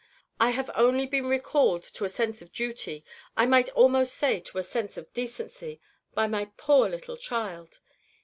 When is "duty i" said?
2.51-3.45